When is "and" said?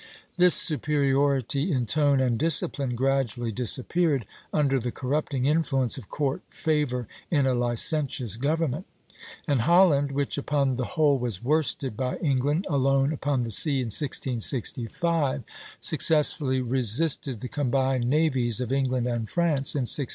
2.19-2.35, 9.47-9.61, 19.05-19.29